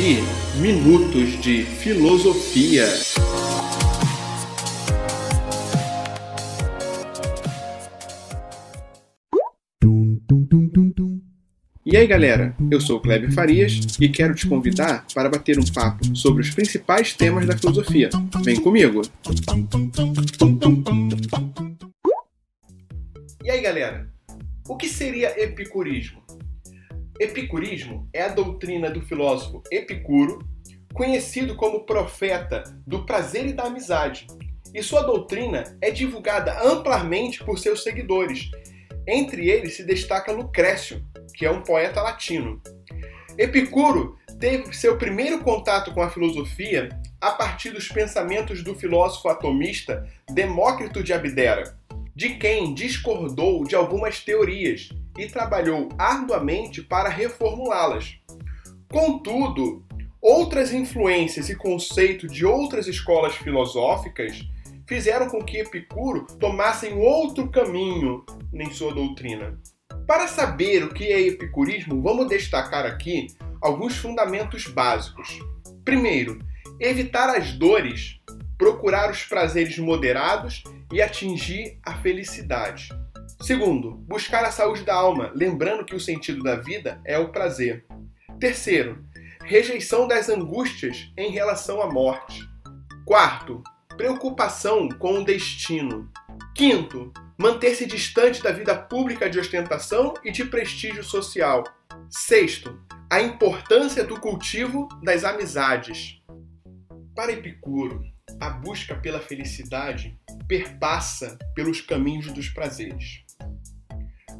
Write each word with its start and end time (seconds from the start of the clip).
ouvir 0.00 0.22
Minutos 0.56 1.38
de 1.42 1.62
Filosofia. 1.62 2.86
E 11.84 11.96
aí 11.96 12.06
galera, 12.06 12.56
eu 12.70 12.80
sou 12.80 12.96
o 12.96 13.00
Kleber 13.00 13.30
Farias 13.32 13.80
e 14.00 14.08
quero 14.08 14.34
te 14.34 14.46
convidar 14.46 15.04
para 15.14 15.28
bater 15.28 15.58
um 15.58 15.64
papo 15.64 16.16
sobre 16.16 16.42
os 16.42 16.50
principais 16.50 17.12
temas 17.12 17.46
da 17.46 17.56
filosofia. 17.56 18.08
Vem 18.42 18.58
comigo! 18.58 19.02
E 23.44 23.50
aí 23.50 23.60
galera, 23.60 24.08
o 24.66 24.76
que 24.76 24.88
seria 24.88 25.38
epicurismo? 25.42 26.29
Epicurismo 27.20 28.08
é 28.14 28.22
a 28.22 28.28
doutrina 28.28 28.88
do 28.88 29.02
filósofo 29.02 29.62
Epicuro, 29.70 30.38
conhecido 30.94 31.54
como 31.54 31.84
profeta 31.84 32.64
do 32.86 33.04
prazer 33.04 33.46
e 33.46 33.52
da 33.52 33.64
amizade, 33.64 34.26
e 34.72 34.82
sua 34.82 35.02
doutrina 35.02 35.64
é 35.82 35.90
divulgada 35.90 36.58
amplamente 36.62 37.44
por 37.44 37.58
seus 37.58 37.82
seguidores. 37.82 38.50
Entre 39.06 39.50
eles 39.50 39.76
se 39.76 39.84
destaca 39.84 40.32
Lucrécio, 40.32 41.04
que 41.34 41.44
é 41.44 41.50
um 41.50 41.60
poeta 41.60 42.00
latino. 42.00 42.58
Epicuro 43.36 44.16
teve 44.38 44.72
seu 44.72 44.96
primeiro 44.96 45.40
contato 45.40 45.92
com 45.92 46.00
a 46.00 46.08
filosofia 46.08 46.88
a 47.20 47.32
partir 47.32 47.68
dos 47.68 47.86
pensamentos 47.86 48.62
do 48.64 48.74
filósofo 48.74 49.28
atomista 49.28 50.08
Demócrito 50.32 51.02
de 51.02 51.12
Abdera, 51.12 51.78
de 52.16 52.36
quem 52.36 52.72
discordou 52.72 53.62
de 53.64 53.76
algumas 53.76 54.20
teorias 54.20 54.88
e 55.20 55.28
trabalhou 55.28 55.90
arduamente 55.98 56.82
para 56.82 57.10
reformulá-las. 57.10 58.16
Contudo, 58.90 59.84
outras 60.20 60.72
influências 60.72 61.50
e 61.50 61.54
conceitos 61.54 62.32
de 62.32 62.46
outras 62.46 62.86
escolas 62.86 63.34
filosóficas 63.36 64.42
fizeram 64.88 65.28
com 65.28 65.44
que 65.44 65.58
Epicuro 65.58 66.26
tomasse 66.38 66.88
outro 66.88 67.48
caminho 67.50 68.24
em 68.52 68.70
sua 68.72 68.94
doutrina. 68.94 69.60
Para 70.06 70.26
saber 70.26 70.84
o 70.84 70.92
que 70.92 71.04
é 71.04 71.20
epicurismo, 71.20 72.02
vamos 72.02 72.26
destacar 72.26 72.86
aqui 72.86 73.28
alguns 73.60 73.96
fundamentos 73.96 74.66
básicos. 74.66 75.38
Primeiro, 75.84 76.38
evitar 76.80 77.28
as 77.28 77.52
dores, 77.52 78.18
procurar 78.58 79.10
os 79.10 79.22
prazeres 79.22 79.78
moderados 79.78 80.64
e 80.92 81.00
atingir 81.00 81.78
a 81.84 81.94
felicidade. 81.98 82.88
Segundo, 83.40 83.92
buscar 83.92 84.44
a 84.44 84.52
saúde 84.52 84.84
da 84.84 84.94
alma, 84.94 85.32
lembrando 85.34 85.84
que 85.84 85.94
o 85.94 86.00
sentido 86.00 86.42
da 86.42 86.56
vida 86.56 87.00
é 87.06 87.18
o 87.18 87.32
prazer. 87.32 87.86
Terceiro, 88.38 89.02
rejeição 89.42 90.06
das 90.06 90.28
angústias 90.28 91.10
em 91.16 91.30
relação 91.30 91.80
à 91.80 91.90
morte. 91.90 92.42
Quarto, 93.06 93.62
preocupação 93.96 94.90
com 94.90 95.14
o 95.14 95.24
destino. 95.24 96.10
Quinto, 96.54 97.12
manter-se 97.38 97.86
distante 97.86 98.42
da 98.42 98.52
vida 98.52 98.76
pública 98.76 99.28
de 99.28 99.38
ostentação 99.38 100.12
e 100.22 100.30
de 100.30 100.44
prestígio 100.44 101.02
social. 101.02 101.64
Sexto, 102.10 102.78
a 103.10 103.22
importância 103.22 104.04
do 104.04 104.20
cultivo 104.20 104.86
das 105.02 105.24
amizades. 105.24 106.20
Para 107.16 107.32
Epicuro, 107.32 108.02
a 108.38 108.50
busca 108.50 108.94
pela 108.94 109.20
felicidade 109.20 110.18
perpassa 110.46 111.38
pelos 111.54 111.80
caminhos 111.80 112.26
dos 112.32 112.48
prazeres. 112.48 113.29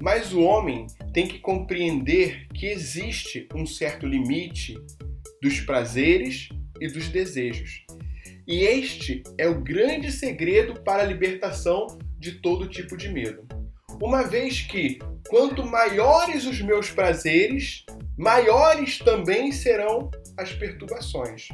Mas 0.00 0.32
o 0.32 0.40
homem 0.40 0.86
tem 1.12 1.28
que 1.28 1.38
compreender 1.38 2.46
que 2.54 2.66
existe 2.66 3.46
um 3.54 3.66
certo 3.66 4.06
limite 4.06 4.78
dos 5.42 5.60
prazeres 5.60 6.48
e 6.80 6.88
dos 6.88 7.08
desejos. 7.08 7.84
E 8.46 8.64
este 8.64 9.22
é 9.38 9.46
o 9.46 9.60
grande 9.60 10.10
segredo 10.10 10.80
para 10.82 11.02
a 11.02 11.06
libertação 11.06 11.86
de 12.18 12.40
todo 12.40 12.68
tipo 12.68 12.96
de 12.96 13.08
medo. 13.08 13.46
Uma 14.02 14.22
vez 14.22 14.62
que, 14.62 14.98
quanto 15.28 15.64
maiores 15.64 16.46
os 16.46 16.60
meus 16.62 16.90
prazeres, 16.90 17.84
maiores 18.16 18.98
também 18.98 19.52
serão 19.52 20.10
as 20.38 20.52
perturbações. 20.52 21.48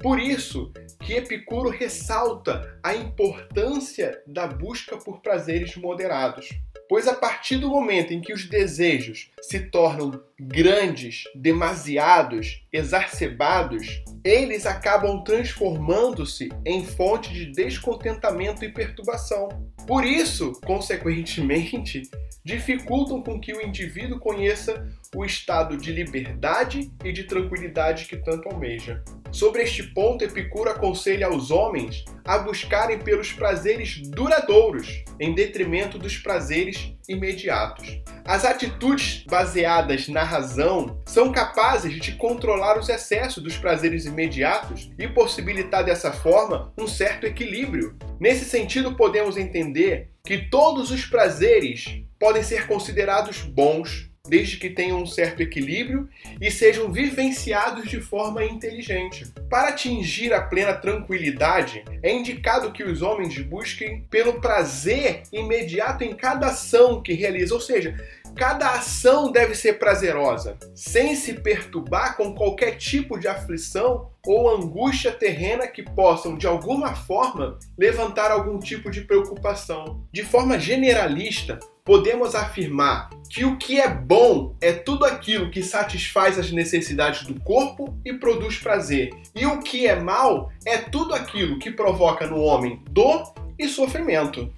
Por 0.00 0.18
isso 0.18 0.72
que 0.98 1.12
Epicuro 1.12 1.68
ressalta 1.68 2.78
a 2.82 2.94
importância 2.94 4.22
da 4.26 4.46
busca 4.46 4.96
por 4.96 5.20
prazeres 5.20 5.76
moderados. 5.76 6.48
Pois 6.88 7.06
a 7.06 7.14
partir 7.14 7.58
do 7.58 7.68
momento 7.68 8.12
em 8.12 8.20
que 8.20 8.32
os 8.32 8.48
desejos 8.48 9.30
se 9.42 9.60
tornam 9.60 10.20
grandes, 10.40 11.24
demasiados, 11.34 12.66
exacerbados, 12.72 14.02
eles 14.24 14.66
acabam 14.66 15.22
transformando-se 15.22 16.48
em 16.64 16.84
fonte 16.84 17.32
de 17.32 17.46
descontentamento 17.52 18.64
e 18.64 18.72
perturbação. 18.72 19.70
Por 19.86 20.04
isso, 20.04 20.52
consequentemente, 20.64 22.02
dificultam 22.44 23.22
com 23.22 23.38
que 23.38 23.52
o 23.52 23.60
indivíduo 23.60 24.18
conheça 24.18 24.88
o 25.14 25.24
estado 25.24 25.76
de 25.76 25.92
liberdade 25.92 26.90
e 27.04 27.12
de 27.12 27.24
tranquilidade 27.24 28.06
que 28.06 28.16
tanto 28.16 28.48
almeja. 28.48 29.04
Sobre 29.32 29.62
este 29.62 29.84
ponto, 29.84 30.24
Epicuro 30.24 30.70
aconselha 30.70 31.28
aos 31.28 31.50
homens 31.50 32.04
a 32.24 32.38
buscarem 32.38 32.98
pelos 32.98 33.32
prazeres 33.32 34.00
duradouros, 34.08 35.04
em 35.20 35.34
detrimento 35.34 35.98
dos 35.98 36.18
prazeres 36.18 36.92
imediatos. 37.08 38.00
As 38.24 38.44
atitudes 38.44 39.24
baseadas 39.28 40.08
na 40.08 40.22
razão 40.22 41.00
são 41.06 41.30
capazes 41.30 42.00
de 42.00 42.12
controlar 42.12 42.78
os 42.78 42.88
excessos 42.88 43.42
dos 43.42 43.56
prazeres 43.56 44.04
imediatos 44.04 44.90
e 44.98 45.06
possibilitar 45.08 45.84
dessa 45.84 46.12
forma 46.12 46.72
um 46.76 46.86
certo 46.86 47.24
equilíbrio. 47.24 47.96
Nesse 48.18 48.44
sentido, 48.44 48.96
podemos 48.96 49.36
entender 49.36 50.10
que 50.24 50.50
todos 50.50 50.90
os 50.90 51.04
prazeres 51.06 52.02
podem 52.18 52.42
ser 52.42 52.66
considerados 52.66 53.42
bons 53.42 54.09
desde 54.28 54.56
que 54.58 54.70
tenham 54.70 55.02
um 55.02 55.06
certo 55.06 55.40
equilíbrio 55.40 56.08
e 56.40 56.50
sejam 56.50 56.92
vivenciados 56.92 57.88
de 57.88 58.00
forma 58.00 58.44
inteligente. 58.44 59.26
Para 59.48 59.68
atingir 59.68 60.32
a 60.32 60.42
plena 60.42 60.74
tranquilidade, 60.74 61.84
é 62.02 62.12
indicado 62.12 62.72
que 62.72 62.84
os 62.84 63.02
homens 63.02 63.38
busquem 63.40 64.04
pelo 64.10 64.40
prazer 64.40 65.22
imediato 65.32 66.04
em 66.04 66.14
cada 66.14 66.48
ação 66.48 67.02
que 67.02 67.12
realizam, 67.12 67.56
ou 67.56 67.62
seja, 67.62 67.96
Cada 68.34 68.70
ação 68.70 69.30
deve 69.30 69.54
ser 69.54 69.78
prazerosa, 69.78 70.56
sem 70.74 71.14
se 71.14 71.34
perturbar 71.34 72.16
com 72.16 72.34
qualquer 72.34 72.76
tipo 72.76 73.18
de 73.18 73.28
aflição 73.28 74.10
ou 74.26 74.54
angústia 74.54 75.10
terrena 75.10 75.66
que 75.66 75.82
possam, 75.82 76.36
de 76.36 76.46
alguma 76.46 76.94
forma, 76.94 77.58
levantar 77.78 78.30
algum 78.30 78.58
tipo 78.58 78.90
de 78.90 79.02
preocupação. 79.02 80.06
De 80.12 80.22
forma 80.22 80.58
generalista, 80.58 81.58
podemos 81.90 82.36
afirmar 82.36 83.10
que 83.28 83.44
o 83.44 83.56
que 83.56 83.80
é 83.80 83.92
bom 83.92 84.54
é 84.60 84.72
tudo 84.72 85.04
aquilo 85.04 85.50
que 85.50 85.60
satisfaz 85.60 86.38
as 86.38 86.52
necessidades 86.52 87.26
do 87.26 87.40
corpo 87.40 87.98
e 88.04 88.12
produz 88.12 88.56
prazer, 88.58 89.10
e 89.34 89.44
o 89.44 89.58
que 89.58 89.88
é 89.88 90.00
mal 90.00 90.52
é 90.64 90.78
tudo 90.78 91.12
aquilo 91.12 91.58
que 91.58 91.72
provoca 91.72 92.28
no 92.28 92.40
homem 92.42 92.80
dor 92.90 93.34
e 93.58 93.66
sofrimento. 93.66 94.54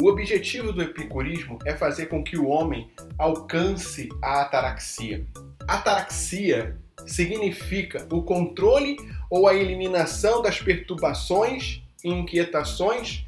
O 0.00 0.08
objetivo 0.08 0.72
do 0.72 0.80
epicurismo 0.80 1.58
é 1.66 1.76
fazer 1.76 2.06
com 2.06 2.24
que 2.24 2.38
o 2.38 2.46
homem 2.46 2.90
alcance 3.18 4.08
a 4.22 4.40
ataraxia. 4.40 5.26
Ataraxia 5.68 6.78
significa 7.06 8.08
o 8.10 8.22
controle 8.22 8.96
ou 9.28 9.46
a 9.46 9.54
eliminação 9.54 10.40
das 10.40 10.62
perturbações 10.62 11.82
e 12.02 12.08
inquietações 12.08 13.23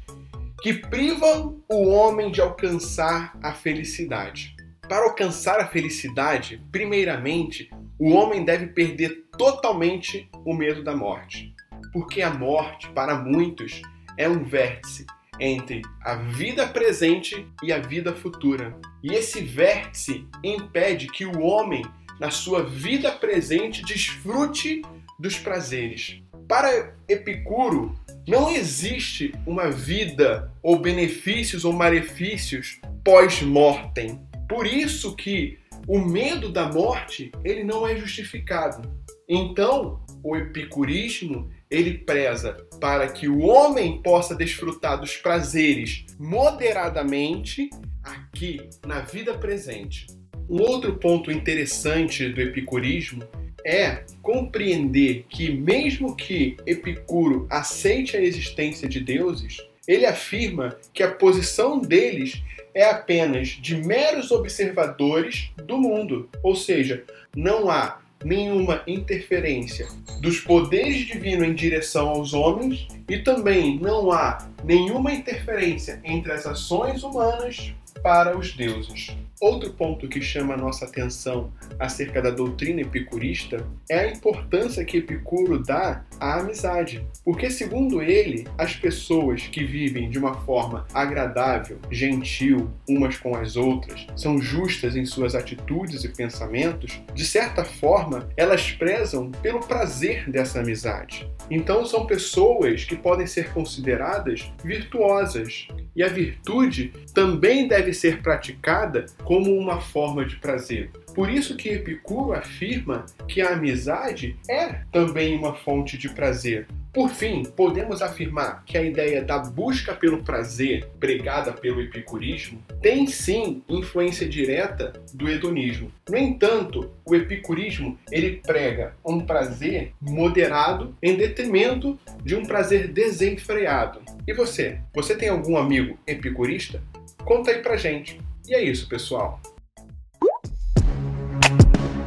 que 0.61 0.73
privam 0.73 1.63
o 1.69 1.87
homem 1.89 2.31
de 2.31 2.41
alcançar 2.41 3.37
a 3.43 3.53
felicidade. 3.53 4.55
Para 4.87 5.03
alcançar 5.03 5.59
a 5.59 5.67
felicidade, 5.67 6.61
primeiramente, 6.71 7.69
o 7.99 8.11
homem 8.11 8.43
deve 8.43 8.67
perder 8.67 9.25
totalmente 9.37 10.29
o 10.45 10.53
medo 10.53 10.83
da 10.83 10.95
morte. 10.95 11.53
Porque 11.93 12.21
a 12.21 12.31
morte, 12.31 12.89
para 12.89 13.15
muitos, 13.15 13.81
é 14.17 14.27
um 14.27 14.43
vértice 14.43 15.05
entre 15.39 15.83
a 16.03 16.15
vida 16.15 16.67
presente 16.67 17.47
e 17.61 17.71
a 17.71 17.79
vida 17.79 18.13
futura. 18.15 18.75
E 19.03 19.13
esse 19.13 19.41
vértice 19.41 20.27
impede 20.43 21.07
que 21.07 21.25
o 21.25 21.41
homem, 21.41 21.85
na 22.19 22.31
sua 22.31 22.63
vida 22.63 23.11
presente, 23.11 23.83
desfrute 23.83 24.81
dos 25.19 25.37
prazeres. 25.37 26.21
Para 26.47 26.95
Epicuro, 27.07 27.93
não 28.27 28.51
existe 28.51 29.33
uma 29.45 29.71
vida 29.71 30.51
ou 30.61 30.77
benefícios 30.77 31.63
ou 31.63 31.71
malefícios 31.71 32.79
pós-mortem. 33.03 34.19
Por 34.49 34.67
isso 34.67 35.15
que 35.15 35.57
o 35.87 35.99
medo 35.99 36.51
da 36.51 36.67
morte, 36.67 37.31
ele 37.43 37.63
não 37.63 37.87
é 37.87 37.95
justificado. 37.95 38.91
Então, 39.29 40.05
o 40.21 40.35
epicurismo 40.35 41.49
ele 41.69 41.99
preza 41.99 42.53
para 42.79 43.07
que 43.07 43.27
o 43.27 43.39
homem 43.39 44.01
possa 44.01 44.35
desfrutar 44.35 44.99
dos 44.99 45.15
prazeres 45.17 46.05
moderadamente 46.19 47.69
aqui 48.03 48.69
na 48.85 49.01
vida 49.01 49.37
presente. 49.37 50.07
Um 50.49 50.61
outro 50.61 50.97
ponto 50.97 51.31
interessante 51.31 52.29
do 52.29 52.41
epicurismo 52.41 53.23
é 53.67 54.05
compreender 54.21 55.25
que, 55.27 55.51
mesmo 55.51 56.15
que 56.15 56.55
Epicuro 56.65 57.45
aceite 57.49 58.15
a 58.15 58.21
existência 58.21 58.87
de 58.87 59.01
deuses, 59.01 59.57
ele 59.85 60.05
afirma 60.05 60.77
que 60.93 61.03
a 61.03 61.11
posição 61.11 61.77
deles 61.77 62.41
é 62.73 62.85
apenas 62.85 63.49
de 63.49 63.75
meros 63.75 64.31
observadores 64.31 65.49
do 65.65 65.77
mundo, 65.77 66.29
ou 66.41 66.55
seja, 66.55 67.03
não 67.35 67.69
há 67.69 67.99
nenhuma 68.23 68.83
interferência 68.87 69.85
dos 70.21 70.39
poderes 70.39 71.05
divinos 71.05 71.47
em 71.47 71.53
direção 71.53 72.07
aos 72.07 72.33
homens 72.33 72.87
e 73.07 73.19
também 73.19 73.79
não 73.79 74.11
há 74.11 74.37
nenhuma 74.63 75.13
interferência 75.13 75.99
entre 76.03 76.31
as 76.31 76.45
ações 76.45 77.03
humanas 77.03 77.73
para 78.01 78.37
os 78.37 78.53
deuses. 78.53 79.15
Outro 79.39 79.71
ponto 79.73 80.07
que 80.07 80.19
chama 80.19 80.55
a 80.55 80.57
nossa 80.57 80.85
atenção 80.85 81.51
acerca 81.79 82.19
da 82.21 82.31
doutrina 82.31 82.81
epicurista 82.81 83.63
é 83.87 83.99
a 83.99 84.11
importância 84.11 84.83
que 84.83 84.97
Epicuro 84.97 85.61
dá 85.61 86.03
à 86.19 86.39
amizade. 86.39 87.05
Porque, 87.23 87.51
segundo 87.51 88.01
ele, 88.01 88.47
as 88.57 88.75
pessoas 88.75 89.43
que 89.43 89.63
vivem 89.63 90.09
de 90.09 90.17
uma 90.17 90.33
forma 90.41 90.87
agradável, 90.91 91.77
gentil 91.91 92.71
umas 92.89 93.17
com 93.17 93.35
as 93.35 93.55
outras, 93.55 94.07
são 94.15 94.41
justas 94.41 94.95
em 94.95 95.05
suas 95.05 95.35
atitudes 95.35 96.03
e 96.03 96.09
pensamentos, 96.09 96.99
de 97.13 97.23
certa 97.23 97.63
forma, 97.63 98.27
elas 98.35 98.71
prezam 98.71 99.29
pelo 99.29 99.59
prazer 99.59 100.31
dessa 100.31 100.61
amizade. 100.61 101.29
Então, 101.49 101.85
são 101.85 102.07
pessoas 102.07 102.85
que 102.85 102.95
podem 102.97 103.27
ser 103.27 103.51
consideradas 103.53 104.51
virtuosas. 104.63 105.67
E 105.95 106.03
a 106.03 106.07
virtude 106.07 106.93
também 107.13 107.67
deve 107.67 107.93
ser 107.93 108.21
praticada 108.21 109.05
como 109.23 109.55
uma 109.57 109.81
forma 109.81 110.25
de 110.25 110.35
prazer. 110.37 110.91
Por 111.15 111.29
isso 111.29 111.57
que 111.57 111.69
Epicuro 111.69 112.33
afirma 112.33 113.05
que 113.27 113.41
a 113.41 113.53
amizade 113.53 114.37
é 114.47 114.81
também 114.91 115.35
uma 115.35 115.55
fonte 115.55 115.97
de 115.97 116.09
prazer. 116.09 116.67
Por 116.93 117.09
fim, 117.09 117.43
podemos 117.43 118.01
afirmar 118.01 118.63
que 118.65 118.77
a 118.77 118.81
ideia 118.81 119.21
da 119.21 119.37
busca 119.37 119.93
pelo 119.93 120.23
prazer, 120.23 120.87
pregada 120.99 121.53
pelo 121.53 121.81
epicurismo, 121.81 122.63
tem 122.81 123.05
sim 123.05 123.61
influência 123.69 124.27
direta 124.27 124.93
do 125.13 125.29
hedonismo. 125.29 125.91
No 126.09 126.17
entanto, 126.17 126.91
o 127.05 127.15
epicurismo 127.15 127.99
ele 128.11 128.41
prega 128.45 128.95
um 129.05 129.19
prazer 129.19 129.93
moderado 130.01 130.95
em 131.01 131.15
detrimento 131.15 131.99
de 132.23 132.35
um 132.35 132.43
prazer 132.43 132.87
desenfreado. 132.87 134.01
E 134.27 134.33
você? 134.33 134.79
Você 134.95 135.15
tem 135.15 135.29
algum 135.29 135.57
amigo 135.57 135.99
epicurista? 136.07 136.81
Conta 137.23 137.51
aí 137.51 137.61
pra 137.61 137.77
gente. 137.77 138.19
E 138.47 138.55
é 138.55 138.63
isso, 138.63 138.87
pessoal. 138.87 139.39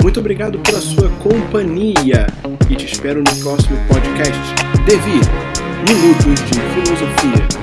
Muito 0.03 0.19
obrigado 0.19 0.59
pela 0.61 0.81
sua 0.81 1.11
companhia 1.19 2.27
e 2.71 2.75
te 2.75 2.87
espero 2.87 3.19
no 3.21 3.37
próximo 3.43 3.77
podcast. 3.87 4.70
Devi 4.91 5.21
Minutos 5.87 6.41
de 6.51 6.61
Filosofia. 6.75 7.60